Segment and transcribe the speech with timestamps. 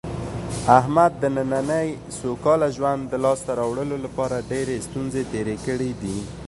[0.79, 1.87] احمد د نننۍ
[2.19, 6.17] سوکاله ژوند د لاسته راوړلو لپاره ډېرې ستونزې تېرې کړې دي.